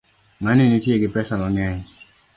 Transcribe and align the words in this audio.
Ngani 0.41 0.63
nitie 0.67 0.95
gi 1.01 1.09
pesa 1.13 1.35
mangeny 1.41 1.79